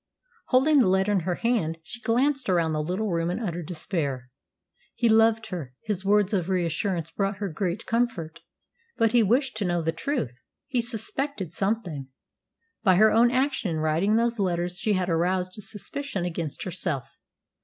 Holding 0.47 0.79
the 0.79 0.87
letter 0.87 1.11
in 1.11 1.19
her 1.19 1.35
hand, 1.35 1.77
she 1.83 2.01
glanced 2.01 2.49
around 2.49 2.73
the 2.73 2.81
little 2.81 3.11
room 3.11 3.29
in 3.29 3.39
utter 3.39 3.61
despair. 3.61 4.31
He 4.95 5.07
loved 5.07 5.51
her. 5.51 5.75
His 5.83 6.03
words 6.03 6.33
of 6.33 6.49
reassurance 6.49 7.11
brought 7.11 7.37
her 7.37 7.49
great 7.49 7.85
comfort. 7.85 8.39
But 8.97 9.11
he 9.11 9.21
wished 9.21 9.55
to 9.57 9.65
know 9.65 9.83
the 9.83 9.91
truth. 9.91 10.41
He 10.65 10.81
suspected 10.81 11.53
something. 11.53 12.07
By 12.81 12.95
her 12.95 13.11
own 13.11 13.29
action 13.29 13.69
in 13.69 13.77
writing 13.77 14.15
those 14.15 14.39
letters 14.39 14.79
she 14.79 14.93
had 14.93 15.07
aroused 15.07 15.53
suspicion 15.53 16.25
against 16.25 16.63
herself. 16.63 17.07